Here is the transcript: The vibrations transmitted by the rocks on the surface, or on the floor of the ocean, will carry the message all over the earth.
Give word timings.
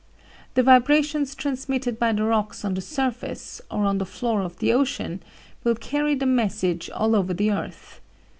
The 0.55 0.63
vibrations 0.63 1.35
transmitted 1.35 1.99
by 1.99 2.11
the 2.11 2.23
rocks 2.23 2.65
on 2.65 2.73
the 2.73 2.81
surface, 2.81 3.61
or 3.69 3.85
on 3.85 3.99
the 3.99 4.05
floor 4.07 4.41
of 4.41 4.57
the 4.57 4.73
ocean, 4.73 5.21
will 5.63 5.75
carry 5.75 6.15
the 6.15 6.25
message 6.25 6.89
all 6.89 7.15
over 7.15 7.35
the 7.35 7.51
earth. 7.51 8.01